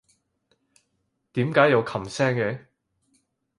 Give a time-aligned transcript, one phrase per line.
[1.33, 2.61] 點解有琴聲嘅？